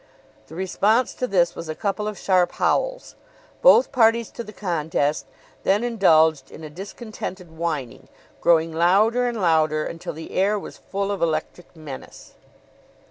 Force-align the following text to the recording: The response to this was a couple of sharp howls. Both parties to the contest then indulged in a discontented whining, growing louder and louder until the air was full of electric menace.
The 0.47 0.55
response 0.55 1.13
to 1.13 1.27
this 1.27 1.53
was 1.55 1.69
a 1.69 1.75
couple 1.75 2.07
of 2.07 2.17
sharp 2.17 2.53
howls. 2.53 3.13
Both 3.61 3.91
parties 3.91 4.31
to 4.31 4.43
the 4.43 4.51
contest 4.51 5.27
then 5.61 5.83
indulged 5.83 6.49
in 6.49 6.63
a 6.63 6.71
discontented 6.71 7.55
whining, 7.55 8.07
growing 8.39 8.73
louder 8.73 9.27
and 9.27 9.39
louder 9.39 9.85
until 9.85 10.13
the 10.13 10.31
air 10.31 10.57
was 10.57 10.77
full 10.79 11.11
of 11.11 11.21
electric 11.21 11.75
menace. 11.75 12.33